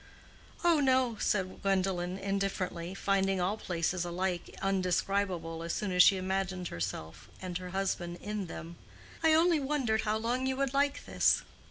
[0.63, 6.69] "Oh, no," said Gwendolen, indifferently, finding all places alike indescribable as soon as she imagined
[6.69, 8.77] herself and her husband in them.
[9.21, 11.43] "I only wondered how long you would like this."